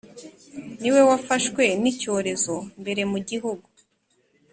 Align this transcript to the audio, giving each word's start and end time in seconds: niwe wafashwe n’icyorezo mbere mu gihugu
niwe 0.79 1.01
wafashwe 1.09 1.63
n’icyorezo 1.81 2.55
mbere 2.81 3.01
mu 3.11 3.19
gihugu 3.29 3.67